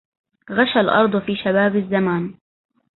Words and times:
غشى 0.51 0.79
الأرض 0.79 1.21
في 1.21 1.35
شباب 1.35 1.75
الزمان 1.75 2.33